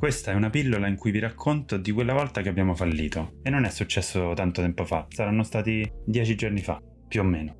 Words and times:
Questa 0.00 0.30
è 0.30 0.34
una 0.34 0.48
pillola 0.48 0.86
in 0.86 0.96
cui 0.96 1.10
vi 1.10 1.18
racconto 1.18 1.76
di 1.76 1.90
quella 1.92 2.14
volta 2.14 2.40
che 2.40 2.48
abbiamo 2.48 2.74
fallito. 2.74 3.34
E 3.42 3.50
non 3.50 3.66
è 3.66 3.68
successo 3.68 4.32
tanto 4.34 4.62
tempo 4.62 4.86
fa, 4.86 5.06
saranno 5.10 5.42
stati 5.42 5.86
dieci 6.06 6.36
giorni 6.36 6.62
fa, 6.62 6.80
più 7.06 7.20
o 7.20 7.22
meno. 7.22 7.54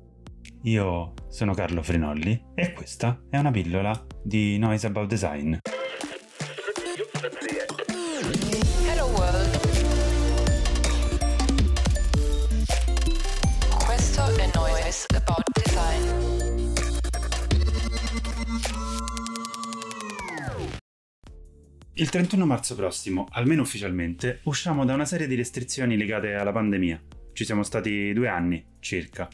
Io 0.63 1.13
sono 1.29 1.53
Carlo 1.53 1.83
Frinolli 1.83 2.47
e 2.55 2.73
questa 2.73 3.21
è 3.29 3.37
una 3.37 3.51
pillola 3.51 4.07
di 4.23 4.57
Noise 4.57 4.87
About 4.87 5.07
Design. 5.07 5.55
Hello 8.89 9.05
World. 9.05 9.59
Questo 13.85 14.35
è 14.35 14.49
Noise 14.55 15.05
About 15.15 15.43
Design. 15.63 16.50
Il 22.01 22.09
31 22.09 22.47
marzo 22.47 22.73
prossimo, 22.73 23.27
almeno 23.29 23.61
ufficialmente, 23.61 24.39
usciamo 24.45 24.85
da 24.85 24.95
una 24.95 25.05
serie 25.05 25.27
di 25.27 25.35
restrizioni 25.35 25.95
legate 25.95 26.33
alla 26.33 26.51
pandemia. 26.51 26.99
Ci 27.31 27.45
siamo 27.45 27.61
stati 27.61 28.11
due 28.11 28.27
anni, 28.27 28.65
circa. 28.79 29.29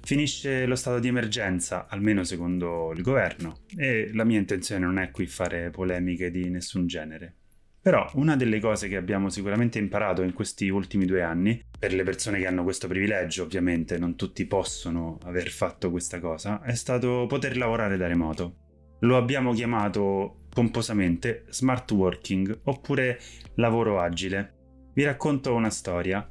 Finisce 0.00 0.64
lo 0.64 0.76
stato 0.76 0.98
di 0.98 1.08
emergenza, 1.08 1.88
almeno 1.90 2.24
secondo 2.24 2.90
il 2.96 3.02
governo, 3.02 3.58
e 3.76 4.08
la 4.14 4.24
mia 4.24 4.38
intenzione 4.38 4.86
non 4.86 4.98
è 4.98 5.10
qui 5.10 5.26
fare 5.26 5.68
polemiche 5.68 6.30
di 6.30 6.48
nessun 6.48 6.86
genere. 6.86 7.34
Però 7.82 8.10
una 8.14 8.34
delle 8.34 8.60
cose 8.60 8.88
che 8.88 8.96
abbiamo 8.96 9.28
sicuramente 9.28 9.78
imparato 9.78 10.22
in 10.22 10.32
questi 10.32 10.70
ultimi 10.70 11.04
due 11.04 11.20
anni, 11.20 11.62
per 11.78 11.92
le 11.92 12.02
persone 12.02 12.38
che 12.38 12.46
hanno 12.46 12.62
questo 12.62 12.88
privilegio 12.88 13.42
ovviamente, 13.42 13.98
non 13.98 14.16
tutti 14.16 14.46
possono 14.46 15.18
aver 15.24 15.50
fatto 15.50 15.90
questa 15.90 16.18
cosa, 16.18 16.62
è 16.62 16.74
stato 16.74 17.26
poter 17.28 17.58
lavorare 17.58 17.98
da 17.98 18.06
remoto. 18.06 18.69
Lo 19.00 19.16
abbiamo 19.16 19.54
chiamato 19.54 20.40
pomposamente 20.50 21.44
smart 21.48 21.90
working 21.92 22.60
oppure 22.64 23.18
lavoro 23.54 23.98
agile. 23.98 24.56
Vi 24.92 25.04
racconto 25.04 25.54
una 25.54 25.70
storia. 25.70 26.28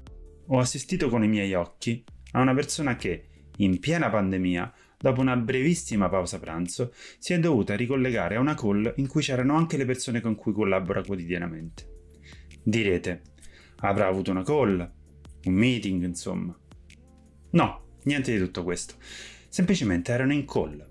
Ho 0.47 0.59
assistito 0.59 1.09
con 1.09 1.23
i 1.23 1.27
miei 1.27 1.53
occhi 1.55 2.03
a 2.33 2.41
una 2.41 2.53
persona 2.53 2.95
che, 2.95 3.23
in 3.57 3.79
piena 3.79 4.09
pandemia, 4.09 4.71
dopo 4.99 5.19
una 5.19 5.35
brevissima 5.35 6.09
pausa 6.09 6.39
pranzo, 6.39 6.93
si 7.17 7.33
è 7.33 7.39
dovuta 7.39 7.75
ricollegare 7.75 8.35
a 8.35 8.39
una 8.39 8.53
call 8.53 8.93
in 8.97 9.07
cui 9.07 9.21
c'erano 9.21 9.55
anche 9.55 9.77
le 9.77 9.85
persone 9.85 10.21
con 10.21 10.35
cui 10.35 10.53
collabora 10.53 11.01
quotidianamente. 11.01 11.87
Direte, 12.61 13.21
avrà 13.77 14.05
avuto 14.05 14.29
una 14.29 14.43
call, 14.43 14.91
un 15.45 15.53
meeting, 15.53 16.03
insomma. 16.03 16.55
No, 17.51 17.85
niente 18.03 18.31
di 18.31 18.37
tutto 18.37 18.63
questo. 18.63 18.93
Semplicemente 19.47 20.11
erano 20.11 20.33
in 20.33 20.45
call 20.45 20.88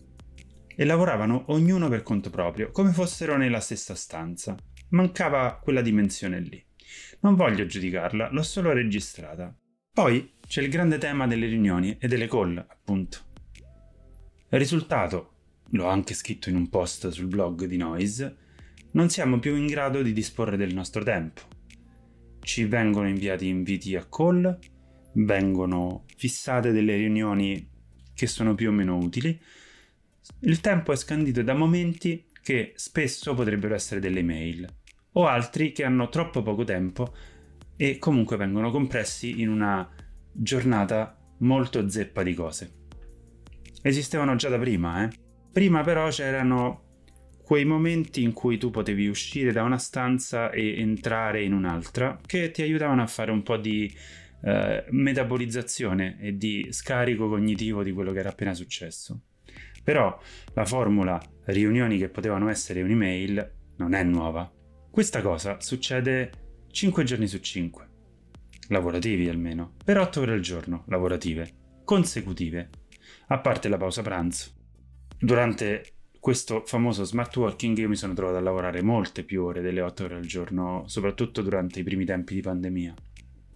e 0.81 0.85
lavoravano 0.85 1.47
ognuno 1.49 1.89
per 1.89 2.05
conto 2.05 2.31
proprio, 2.31 2.71
come 2.71 2.93
fossero 2.93 3.37
nella 3.37 3.59
stessa 3.59 3.97
stanza. 3.97 4.55
Mancava 4.91 5.59
quella 5.61 5.81
dimensione 5.81 6.39
lì. 6.39 6.65
Non 7.23 7.35
voglio 7.35 7.67
giudicarla, 7.67 8.31
l'ho 8.31 8.43
solo 8.45 8.73
registrata. 8.73 9.53
Poi 9.93 10.31
c'è 10.47 10.63
il 10.63 10.69
grande 10.69 10.99
tema 10.99 11.27
delle 11.27 11.49
riunioni 11.49 11.97
e 11.99 12.07
delle 12.07 12.29
call, 12.29 12.57
appunto. 12.57 13.19
Risultato, 14.51 15.33
l'ho 15.71 15.89
anche 15.89 16.15
scritto 16.15 16.49
in 16.49 16.55
un 16.55 16.69
post 16.69 17.09
sul 17.09 17.27
blog 17.27 17.65
di 17.65 17.77
Noise, 17.77 18.37
non 18.93 19.09
siamo 19.09 19.41
più 19.41 19.57
in 19.57 19.67
grado 19.67 20.01
di 20.01 20.13
disporre 20.13 20.57
del 20.57 20.75
nostro 20.75 21.03
tempo. 21.03 21.41
Ci 22.39 22.67
vengono 22.67 23.09
inviati 23.09 23.49
inviti 23.49 23.97
a 23.97 24.07
call, 24.09 24.57
vengono 25.15 26.05
fissate 26.17 26.71
delle 26.71 26.95
riunioni 26.95 27.69
che 28.15 28.29
sono 28.29 28.55
più 28.55 28.69
o 28.69 28.73
meno 28.73 28.97
utili, 28.97 29.37
il 30.41 30.61
tempo 30.61 30.93
è 30.93 30.97
scandito 30.97 31.43
da 31.43 31.55
momenti 31.55 32.27
che 32.43 32.73
spesso 32.77 33.35
potrebbero 33.35 33.75
essere 33.75 34.01
delle 34.01 34.23
mail 34.23 34.67
o 35.13 35.27
altri 35.27 35.73
che 35.73 35.85
hanno 35.85 36.09
troppo 36.09 36.43
poco 36.43 36.65
tempo 36.65 37.15
e 37.77 37.99
comunque 37.99 38.37
vengono 38.37 38.71
compressi 38.71 39.41
in 39.41 39.49
una 39.49 39.89
giornata 40.33 41.17
molto 41.39 41.89
zeppa 41.89 42.23
di 42.23 42.35
cose. 42.35 42.73
Esistevano 43.83 44.35
già 44.37 44.49
da 44.49 44.59
prima, 44.59 45.05
eh? 45.05 45.11
Prima 45.53 45.83
però 45.83 46.09
c'erano 46.09 46.85
quei 47.43 47.65
momenti 47.65 48.23
in 48.23 48.33
cui 48.33 48.59
tu 48.59 48.71
potevi 48.71 49.07
uscire 49.09 49.53
da 49.53 49.63
una 49.63 49.79
stanza 49.79 50.51
e 50.51 50.81
entrare 50.81 51.43
in 51.43 51.53
un'altra 51.53 52.19
che 52.25 52.51
ti 52.51 52.63
aiutavano 52.63 53.03
a 53.03 53.07
fare 53.07 53.31
un 53.31 53.43
po' 53.43 53.57
di 53.57 53.91
eh, 54.43 54.85
metabolizzazione 54.91 56.19
e 56.21 56.37
di 56.37 56.69
scarico 56.71 57.29
cognitivo 57.29 57.83
di 57.83 57.93
quello 57.93 58.13
che 58.13 58.19
era 58.19 58.29
appena 58.29 58.55
successo. 58.55 59.21
Però 59.89 60.21
la 60.53 60.67
formula 60.67 61.19
riunioni 61.47 61.97
che 61.97 62.11
potevano 62.11 62.51
essere 62.51 62.83
un'email 62.83 63.53
non 63.77 63.95
è 63.95 64.03
nuova. 64.03 64.53
Questa 64.91 65.23
cosa 65.23 65.61
succede 65.61 66.67
5 66.71 67.05
giorni 67.05 67.27
su 67.27 67.39
5, 67.39 67.89
lavorativi 68.69 69.31
almeno, 69.31 69.77
per 69.83 69.97
8 69.97 70.21
ore 70.21 70.35
al 70.35 70.41
giorno, 70.41 70.85
lavorative, 70.89 71.81
consecutive, 71.85 72.69
a 73.29 73.39
parte 73.39 73.71
la 73.71 73.79
pausa 73.79 74.03
pranzo. 74.03 74.51
Durante 75.19 75.85
questo 76.21 76.65
famoso 76.67 77.05
smart 77.05 77.35
working 77.35 77.79
io 77.79 77.89
mi 77.89 77.97
sono 77.97 78.13
trovato 78.13 78.37
a 78.37 78.43
lavorare 78.43 78.83
molte 78.83 79.25
più 79.25 79.43
ore 79.43 79.63
delle 79.63 79.81
8 79.81 80.05
ore 80.05 80.17
al 80.17 80.27
giorno, 80.27 80.83
soprattutto 80.87 81.41
durante 81.41 81.81
i 81.81 81.83
primi 81.83 82.05
tempi 82.05 82.35
di 82.35 82.43
pandemia. 82.43 82.93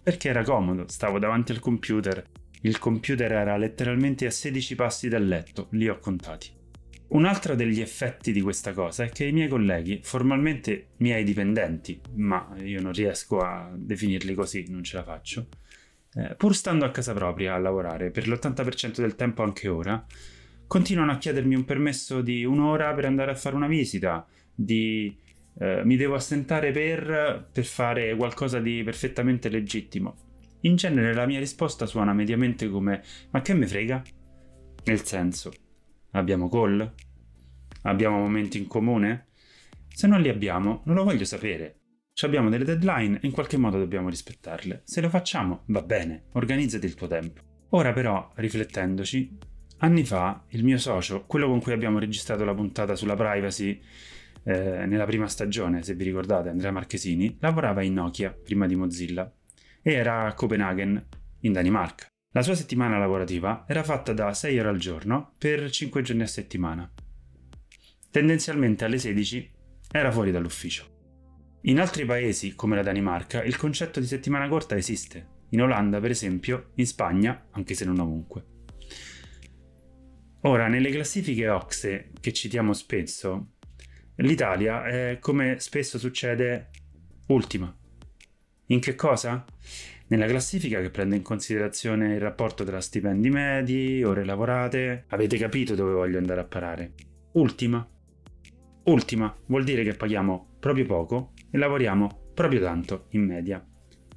Perché 0.01 0.29
era 0.29 0.43
comodo, 0.43 0.87
stavo 0.87 1.19
davanti 1.19 1.51
al 1.51 1.59
computer 1.59 2.25
il 2.65 2.79
computer 2.79 3.31
era 3.31 3.57
letteralmente 3.57 4.25
a 4.25 4.31
16 4.31 4.75
passi 4.75 5.09
dal 5.09 5.25
letto, 5.25 5.67
li 5.71 5.89
ho 5.89 5.99
contati. 5.99 6.49
Un 7.09 7.25
altro 7.25 7.55
degli 7.55 7.81
effetti 7.81 8.31
di 8.31 8.41
questa 8.41 8.73
cosa 8.73 9.03
è 9.03 9.09
che 9.09 9.25
i 9.25 9.31
miei 9.33 9.47
colleghi, 9.49 9.99
formalmente 10.01 10.87
miei 10.97 11.23
dipendenti, 11.23 11.99
ma 12.15 12.55
io 12.61 12.81
non 12.81 12.93
riesco 12.93 13.39
a 13.39 13.69
definirli 13.75 14.33
così, 14.33 14.65
non 14.69 14.83
ce 14.83 14.95
la 14.95 15.03
faccio, 15.03 15.47
eh, 16.15 16.35
pur 16.35 16.55
stando 16.55 16.85
a 16.85 16.91
casa 16.91 17.13
propria 17.13 17.53
a 17.53 17.59
lavorare 17.59 18.11
per 18.11 18.27
l'80% 18.27 19.01
del 19.01 19.15
tempo 19.15 19.43
anche 19.43 19.67
ora, 19.67 20.03
continuano 20.65 21.11
a 21.11 21.17
chiedermi 21.17 21.55
un 21.55 21.65
permesso 21.65 22.21
di 22.21 22.45
un'ora 22.45 22.93
per 22.93 23.05
andare 23.05 23.31
a 23.31 23.35
fare 23.35 23.55
una 23.55 23.67
visita, 23.67 24.25
di 24.55 25.15
eh, 25.59 25.81
mi 25.83 25.97
devo 25.97 26.15
assentare 26.15 26.71
per, 26.71 27.47
per 27.51 27.65
fare 27.65 28.15
qualcosa 28.15 28.59
di 28.59 28.81
perfettamente 28.83 29.49
legittimo. 29.49 30.31
In 30.65 30.77
genere 30.77 31.13
la 31.13 31.25
mia 31.25 31.39
risposta 31.39 31.85
suona 31.85 32.13
mediamente 32.13 32.69
come 32.69 33.03
ma 33.31 33.41
che 33.41 33.53
me 33.53 33.67
frega? 33.67 34.01
Nel 34.85 35.03
senso, 35.03 35.51
abbiamo 36.11 36.47
call? 36.47 36.93
Abbiamo 37.81 38.19
momenti 38.19 38.59
in 38.59 38.67
comune? 38.67 39.27
Se 39.93 40.07
non 40.07 40.21
li 40.21 40.29
abbiamo, 40.29 40.81
non 40.85 40.95
lo 40.95 41.03
voglio 41.03 41.25
sapere. 41.25 41.79
Ci 42.13 42.23
abbiamo 42.23 42.49
delle 42.49 42.63
deadline 42.63 43.19
e 43.21 43.27
in 43.27 43.33
qualche 43.33 43.57
modo 43.57 43.77
dobbiamo 43.77 44.07
rispettarle. 44.07 44.83
Se 44.85 45.01
lo 45.01 45.09
facciamo, 45.09 45.63
va 45.67 45.81
bene, 45.81 46.27
organizzati 46.33 46.85
il 46.85 46.95
tuo 46.95 47.07
tempo. 47.07 47.41
Ora 47.71 47.91
però, 47.91 48.31
riflettendoci, 48.35 49.37
anni 49.79 50.05
fa 50.05 50.45
il 50.49 50.63
mio 50.63 50.77
socio, 50.77 51.25
quello 51.25 51.47
con 51.47 51.59
cui 51.59 51.73
abbiamo 51.73 51.99
registrato 51.99 52.45
la 52.45 52.53
puntata 52.53 52.95
sulla 52.95 53.15
privacy 53.15 53.81
eh, 54.45 54.85
nella 54.85 55.05
prima 55.05 55.27
stagione, 55.27 55.83
se 55.83 55.93
vi 55.93 56.05
ricordate, 56.05 56.47
Andrea 56.47 56.71
Marchesini, 56.71 57.35
lavorava 57.41 57.81
in 57.81 57.93
Nokia 57.93 58.31
prima 58.31 58.65
di 58.65 58.75
Mozilla 58.75 59.29
era 59.83 60.25
a 60.25 60.33
Copenaghen, 60.33 61.07
in 61.41 61.51
Danimarca. 61.51 62.07
La 62.31 62.41
sua 62.41 62.55
settimana 62.55 62.97
lavorativa 62.97 63.65
era 63.67 63.83
fatta 63.83 64.13
da 64.13 64.33
6 64.33 64.59
ore 64.59 64.69
al 64.69 64.77
giorno 64.77 65.33
per 65.37 65.69
5 65.69 66.01
giorni 66.01 66.23
a 66.23 66.27
settimana. 66.27 66.89
Tendenzialmente 68.09 68.85
alle 68.85 68.97
16 68.97 69.51
era 69.91 70.11
fuori 70.11 70.31
dall'ufficio. 70.31 70.91
In 71.63 71.79
altri 71.79 72.05
paesi, 72.05 72.55
come 72.55 72.75
la 72.75 72.81
Danimarca, 72.81 73.43
il 73.43 73.57
concetto 73.57 73.99
di 73.99 74.05
settimana 74.05 74.47
corta 74.47 74.77
esiste. 74.77 75.41
In 75.49 75.61
Olanda, 75.61 75.99
per 75.99 76.11
esempio, 76.11 76.71
in 76.75 76.87
Spagna, 76.87 77.47
anche 77.51 77.73
se 77.73 77.85
non 77.85 77.99
ovunque. 77.99 78.45
Ora, 80.41 80.67
nelle 80.67 80.91
classifiche 80.91 81.47
OXE 81.49 82.11
che 82.19 82.33
citiamo 82.33 82.73
spesso, 82.73 83.55
l'Italia 84.15 84.85
è, 84.85 85.17
come 85.19 85.59
spesso 85.59 85.99
succede, 85.99 86.69
ultima. 87.27 87.75
In 88.73 88.79
che 88.79 88.95
cosa? 88.95 89.45
Nella 90.07 90.25
classifica 90.25 90.81
che 90.81 90.89
prende 90.89 91.15
in 91.15 91.21
considerazione 91.21 92.15
il 92.15 92.19
rapporto 92.19 92.63
tra 92.63 92.81
stipendi 92.81 93.29
medi, 93.29 94.03
ore 94.03 94.25
lavorate. 94.25 95.05
Avete 95.09 95.37
capito 95.37 95.75
dove 95.75 95.93
voglio 95.93 96.17
andare 96.17 96.41
a 96.41 96.45
parare? 96.45 96.93
Ultima. 97.33 97.87
Ultima 98.85 99.33
vuol 99.45 99.63
dire 99.63 99.83
che 99.83 99.93
paghiamo 99.93 100.55
proprio 100.59 100.87
poco 100.87 101.33
e 101.51 101.57
lavoriamo 101.59 102.31
proprio 102.33 102.61
tanto 102.61 103.05
in 103.09 103.25
media. 103.25 103.63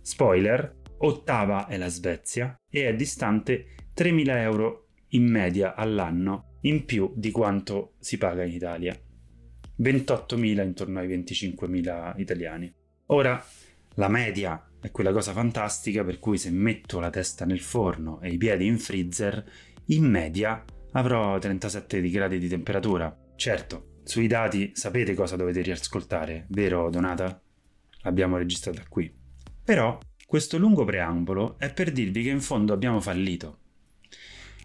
Spoiler, 0.01 0.75
ottava 1.01 1.67
è 1.67 1.77
la 1.77 1.89
Svezia 1.89 2.59
e 2.67 2.89
è 2.89 2.95
distante 2.95 3.75
3.000 3.95 4.39
euro 4.39 4.87
in 5.09 5.31
media 5.31 5.75
all'anno 5.75 6.57
in 6.63 6.87
più 6.87 7.13
di 7.15 7.31
quanto 7.31 7.97
si 7.99 8.17
paga 8.17 8.43
in 8.43 8.55
Italia. 8.55 8.99
28.000 9.83 10.65
intorno 10.65 10.99
ai 10.99 11.09
25.000 11.09 12.19
italiani. 12.19 12.75
Ora, 13.09 13.45
la 13.97 14.09
media 14.09 14.63
è 14.81 14.91
quella 14.91 15.13
cosa 15.13 15.33
fantastica 15.33 16.05
per 16.05 16.19
cui 16.19 16.39
se 16.39 16.51
metto 16.51 17.01
la 17.01 17.11
testa 17.11 17.45
nel 17.45 17.61
forno 17.61 18.21
e 18.21 18.31
i 18.31 18.37
piedi 18.37 18.67
in 18.67 18.79
freezer, 18.79 19.45
in 19.87 20.05
media 20.05 20.63
avrò 20.93 21.39
37 21.39 22.09
gradi 22.11 22.39
di 22.39 22.49
temperatura. 22.49 23.15
Certo, 23.37 23.95
Sui 24.05 24.29
dati 24.29 24.71
sapete 24.73 25.15
cosa 25.15 25.35
dovete 25.35 25.63
riascoltare, 25.63 26.47
vero 26.51 26.91
Donata? 26.91 27.43
L'abbiamo 28.03 28.37
registrata 28.37 28.85
qui. 28.89 29.13
Però 29.65 29.99
questo 30.25 30.59
lungo 30.59 30.85
preambolo 30.85 31.59
è 31.59 31.73
per 31.73 31.91
dirvi 31.91 32.23
che 32.23 32.29
in 32.29 32.41
fondo 32.41 32.73
abbiamo 32.73 33.01
fallito. 33.01 33.59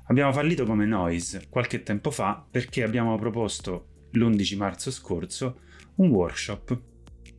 Abbiamo 0.07 0.31
fallito 0.31 0.65
come 0.65 0.85
Noise 0.85 1.47
qualche 1.49 1.81
tempo 1.81 2.11
fa 2.11 2.45
perché 2.51 2.83
abbiamo 2.83 3.17
proposto 3.17 4.07
l'11 4.11 4.57
marzo 4.57 4.91
scorso 4.91 5.61
un 5.95 6.09
workshop. 6.09 6.90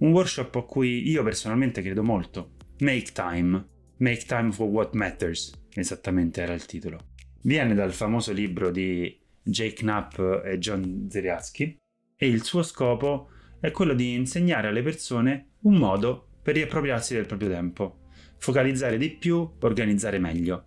Un 0.03 0.11
workshop 0.13 0.55
a 0.57 0.63
cui 0.63 1.09
io 1.09 1.23
personalmente 1.23 1.81
credo 1.81 2.03
molto. 2.03 2.55
Make 2.81 3.13
Time. 3.13 3.69
Make 3.99 4.25
Time 4.27 4.51
for 4.51 4.69
What 4.69 4.95
Matters, 4.95 5.53
esattamente 5.75 6.43
era 6.43 6.53
il 6.53 6.67
titolo. 6.67 7.11
Viene 7.43 7.75
dal 7.75 7.93
famoso 7.93 8.33
libro 8.33 8.71
di 8.71 9.17
Jake 9.43 9.75
Knapp 9.75 10.19
e 10.45 10.59
John 10.59 11.07
Zeriatsky 11.09 11.77
e 12.17 12.29
il 12.29 12.43
suo 12.43 12.63
scopo 12.63 13.31
è 13.61 13.71
quello 13.71 13.95
di 13.95 14.15
insegnare 14.15 14.69
alle 14.69 14.83
persone 14.83 15.53
un 15.63 15.77
modo 15.77 16.31
per 16.43 16.55
riappropriarsi 16.55 17.15
del 17.15 17.27
proprio 17.27 17.49
tempo, 17.49 18.01
focalizzare 18.39 18.99
di 18.99 19.11
più, 19.11 19.49
organizzare 19.61 20.19
meglio 20.19 20.67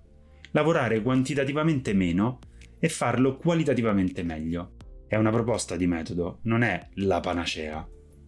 lavorare 0.56 1.02
quantitativamente 1.02 1.94
meno 1.94 2.40
e 2.80 2.90
farlo 2.90 3.36
qualitativamente 3.36 4.24
meglio. 4.24 4.76
È 5.06 5.18
una 5.18 5.30
proposta 5.30 5.76
di 5.76 5.86
metodo, 5.86 6.40
non 6.44 6.64
è 6.64 6.88
la 6.96 7.20
panacea. 7.20 7.86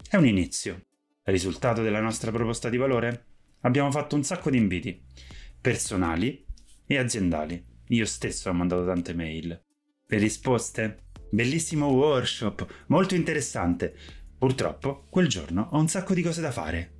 È 0.10 0.18
un 0.18 0.26
inizio. 0.26 0.87
Risultato 1.30 1.82
della 1.82 2.00
nostra 2.00 2.32
proposta 2.32 2.70
di 2.70 2.78
valore? 2.78 3.26
Abbiamo 3.62 3.92
fatto 3.92 4.16
un 4.16 4.24
sacco 4.24 4.50
di 4.50 4.56
inviti, 4.56 4.98
personali 5.60 6.46
e 6.86 6.98
aziendali. 6.98 7.62
Io 7.90 8.06
stesso 8.06 8.50
ho 8.50 8.54
mandato 8.54 8.86
tante 8.86 9.14
mail. 9.14 9.50
Le 10.08 10.18
risposte? 10.20 11.00
Bellissimo 11.30 11.88
workshop, 11.88 12.86
molto 12.88 13.16
interessante. 13.16 13.94
Purtroppo, 14.38 15.04
quel 15.10 15.28
giorno 15.28 15.68
ho 15.72 15.78
un 15.78 15.90
sacco 15.90 16.14
di 16.14 16.22
cose 16.22 16.40
da 16.40 16.52
fare. 16.52 16.96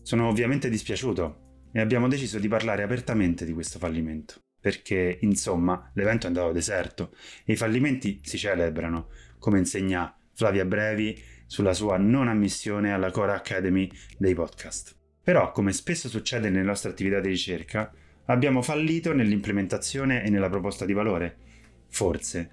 Sono 0.00 0.28
ovviamente 0.28 0.70
dispiaciuto, 0.70 1.66
e 1.70 1.80
abbiamo 1.80 2.08
deciso 2.08 2.38
di 2.38 2.48
parlare 2.48 2.82
apertamente 2.82 3.44
di 3.44 3.52
questo 3.52 3.78
fallimento. 3.78 4.40
Perché, 4.58 5.18
insomma, 5.20 5.90
l'evento 5.92 6.24
è 6.24 6.28
andato 6.28 6.50
deserto 6.50 7.14
e 7.44 7.52
i 7.52 7.56
fallimenti 7.56 8.20
si 8.22 8.38
celebrano, 8.38 9.08
come 9.38 9.58
insegna 9.58 10.16
Flavia 10.34 10.64
Brevi 10.64 11.20
sulla 11.46 11.74
sua 11.74 11.96
non 11.96 12.28
ammissione 12.28 12.92
alla 12.92 13.10
Core 13.10 13.32
Academy 13.32 13.90
dei 14.18 14.34
podcast. 14.34 14.96
Però, 15.22 15.52
come 15.52 15.72
spesso 15.72 16.08
succede 16.08 16.50
nelle 16.50 16.64
nostre 16.64 16.90
attività 16.90 17.20
di 17.20 17.28
ricerca, 17.28 17.92
abbiamo 18.26 18.62
fallito 18.62 19.12
nell'implementazione 19.12 20.24
e 20.24 20.30
nella 20.30 20.48
proposta 20.48 20.84
di 20.84 20.92
valore. 20.92 21.36
Forse. 21.88 22.50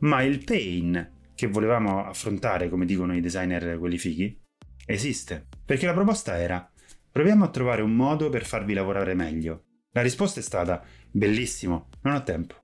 Ma 0.00 0.22
il 0.22 0.44
pain 0.44 1.16
che 1.34 1.46
volevamo 1.46 2.04
affrontare, 2.04 2.68
come 2.68 2.84
dicono 2.84 3.16
i 3.16 3.20
designer 3.20 3.78
quelli 3.78 3.98
fighi, 3.98 4.38
esiste. 4.86 5.46
Perché 5.64 5.86
la 5.86 5.94
proposta 5.94 6.38
era 6.38 6.70
Proviamo 7.18 7.44
a 7.44 7.50
trovare 7.50 7.82
un 7.82 7.96
modo 7.96 8.28
per 8.28 8.44
farvi 8.44 8.74
lavorare 8.74 9.12
meglio. 9.12 9.64
La 9.90 10.02
risposta 10.02 10.38
è 10.38 10.42
stata 10.42 10.84
bellissimo, 11.10 11.88
non 12.02 12.14
ho 12.14 12.22
tempo. 12.22 12.54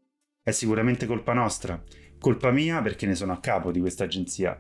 È 0.41 0.53
sicuramente 0.53 1.07
colpa 1.07 1.33
nostra, 1.33 1.83
colpa 2.25 2.51
mia 2.51 2.81
perché 2.81 3.05
ne 3.05 3.15
sono 3.15 3.35
a 3.35 3.39
capo 3.39 3.71
di 3.71 3.81
questa 3.81 4.05
agenzia. 4.05 4.57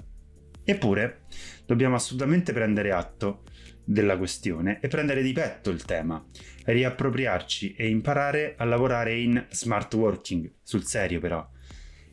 Eppure 0.62 1.22
dobbiamo 1.64 1.94
assolutamente 1.94 2.52
prendere 2.52 2.92
atto 2.92 3.44
della 3.82 4.18
questione 4.18 4.80
e 4.82 4.88
prendere 4.88 5.22
di 5.22 5.32
petto 5.32 5.70
il 5.70 5.82
tema, 5.82 6.22
riappropriarci 6.66 7.72
e 7.74 7.88
imparare 7.88 8.54
a 8.58 8.64
lavorare 8.64 9.18
in 9.18 9.46
smart 9.48 9.94
working, 9.94 10.52
sul 10.62 10.84
serio 10.84 11.20
però. 11.20 11.48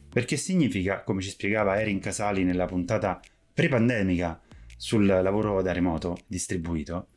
Perché 0.09 0.37
significa, 0.37 1.03
come 1.03 1.21
ci 1.21 1.31
spiegava 1.31 1.81
Erin 1.81 1.99
Casali 1.99 2.45
nella 2.45 2.65
puntata 2.65 3.19
pre-pandemica 3.53 4.41
sul 4.77 5.05
lavoro 5.05 5.61
da 5.61 5.73
remoto 5.73 6.19
distribuito, 6.27 7.07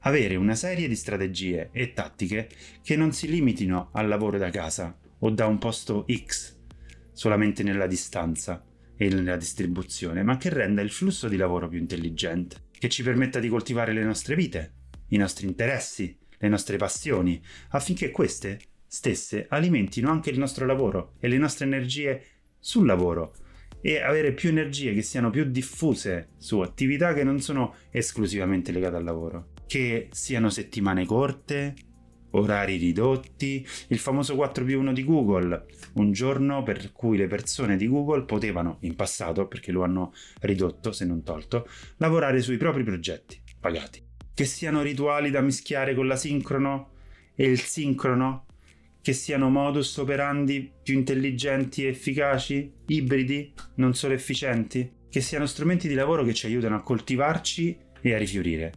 avere 0.00 0.34
una 0.34 0.56
serie 0.56 0.88
di 0.88 0.96
strategie 0.96 1.68
e 1.70 1.92
tattiche 1.92 2.48
che 2.82 2.96
non 2.96 3.12
si 3.12 3.28
limitino 3.28 3.90
al 3.92 4.08
lavoro 4.08 4.36
da 4.36 4.50
casa 4.50 4.98
o 5.20 5.30
da 5.30 5.46
un 5.46 5.58
posto 5.58 6.06
X, 6.12 6.55
solamente 7.16 7.62
nella 7.62 7.86
distanza 7.86 8.62
e 8.94 9.08
nella 9.08 9.38
distribuzione, 9.38 10.22
ma 10.22 10.36
che 10.36 10.50
renda 10.50 10.82
il 10.82 10.90
flusso 10.90 11.28
di 11.28 11.38
lavoro 11.38 11.66
più 11.66 11.78
intelligente, 11.78 12.64
che 12.78 12.90
ci 12.90 13.02
permetta 13.02 13.38
di 13.38 13.48
coltivare 13.48 13.94
le 13.94 14.04
nostre 14.04 14.34
vite, 14.34 14.72
i 15.08 15.16
nostri 15.16 15.46
interessi, 15.46 16.14
le 16.36 16.48
nostre 16.48 16.76
passioni, 16.76 17.42
affinché 17.70 18.10
queste 18.10 18.58
stesse 18.86 19.46
alimentino 19.48 20.10
anche 20.10 20.28
il 20.28 20.38
nostro 20.38 20.66
lavoro 20.66 21.14
e 21.18 21.28
le 21.28 21.38
nostre 21.38 21.64
energie 21.64 22.22
sul 22.58 22.84
lavoro 22.84 23.32
e 23.80 24.02
avere 24.02 24.34
più 24.34 24.50
energie 24.50 24.92
che 24.92 25.02
siano 25.02 25.30
più 25.30 25.44
diffuse 25.44 26.32
su 26.36 26.60
attività 26.60 27.14
che 27.14 27.24
non 27.24 27.40
sono 27.40 27.76
esclusivamente 27.90 28.72
legate 28.72 28.96
al 28.96 29.04
lavoro 29.04 29.54
che 29.66 30.08
siano 30.12 30.48
settimane 30.48 31.04
corte, 31.04 31.74
orari 32.38 32.76
ridotti, 32.76 33.66
il 33.88 33.98
famoso 33.98 34.34
4 34.34 34.64
più 34.64 34.78
1 34.80 34.92
di 34.92 35.04
Google, 35.04 35.66
un 35.94 36.12
giorno 36.12 36.62
per 36.62 36.92
cui 36.92 37.16
le 37.16 37.26
persone 37.26 37.76
di 37.76 37.88
Google 37.88 38.24
potevano, 38.24 38.78
in 38.80 38.94
passato, 38.94 39.46
perché 39.46 39.72
lo 39.72 39.82
hanno 39.82 40.12
ridotto 40.40 40.92
se 40.92 41.04
non 41.04 41.22
tolto, 41.22 41.68
lavorare 41.98 42.40
sui 42.40 42.56
propri 42.56 42.84
progetti 42.84 43.40
pagati. 43.58 44.04
Che 44.34 44.44
siano 44.44 44.82
rituali 44.82 45.30
da 45.30 45.40
mischiare 45.40 45.94
con 45.94 46.06
l'asincrono 46.06 46.90
e 47.34 47.44
il 47.44 47.60
sincrono, 47.60 48.46
che 49.00 49.12
siano 49.12 49.48
modus 49.48 49.96
operandi 49.96 50.70
più 50.82 50.94
intelligenti 50.94 51.84
e 51.84 51.88
efficaci, 51.88 52.72
ibridi, 52.86 53.52
non 53.76 53.94
solo 53.94 54.14
efficienti, 54.14 54.92
che 55.08 55.20
siano 55.20 55.46
strumenti 55.46 55.88
di 55.88 55.94
lavoro 55.94 56.24
che 56.24 56.34
ci 56.34 56.46
aiutano 56.46 56.76
a 56.76 56.82
coltivarci 56.82 57.78
e 58.00 58.14
a 58.14 58.18
rifiorire. 58.18 58.72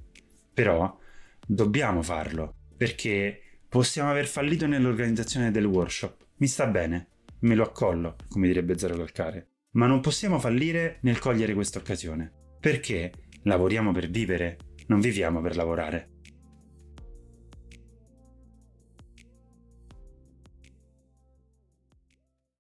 Però 0.54 0.98
dobbiamo 1.46 2.02
farlo 2.02 2.54
perché 2.78 3.42
possiamo 3.70 4.10
aver 4.10 4.26
fallito 4.26 4.66
nell'organizzazione 4.66 5.52
del 5.52 5.66
workshop. 5.66 6.26
Mi 6.38 6.48
sta 6.48 6.66
bene, 6.66 7.10
me 7.42 7.54
lo 7.54 7.64
accollo, 7.64 8.16
come 8.28 8.48
direbbe 8.48 8.78
Zero 8.78 8.98
Calcare. 8.98 9.52
Ma 9.74 9.86
non 9.86 10.02
possiamo 10.02 10.40
fallire 10.40 10.98
nel 11.02 11.20
cogliere 11.20 11.54
questa 11.54 11.78
occasione. 11.78 12.32
Perché 12.60 13.12
lavoriamo 13.44 13.92
per 13.92 14.10
vivere, 14.10 14.58
non 14.88 15.00
viviamo 15.00 15.40
per 15.40 15.56
lavorare. 15.56 16.19